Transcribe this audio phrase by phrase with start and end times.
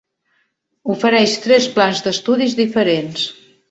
[0.93, 3.33] Ofereix tres plans d'estudis diferents.